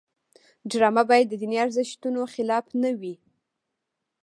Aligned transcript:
ډرامه 0.69 1.03
باید 1.09 1.27
د 1.29 1.33
دیني 1.41 1.57
ارزښتونو 1.65 2.21
خلاف 2.33 2.65
نه 2.81 2.91
وي 2.99 3.15